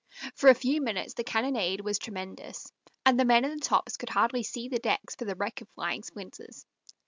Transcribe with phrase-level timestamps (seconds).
[0.33, 2.71] For a few minutes the cannonade was tremendous,
[3.05, 5.69] and the men in the tops could hardly see the decks for the wreck of
[5.69, 6.65] flying splinters.